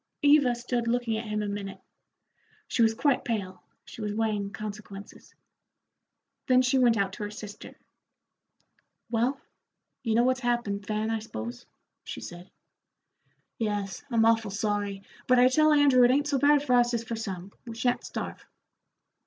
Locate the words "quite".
2.95-3.23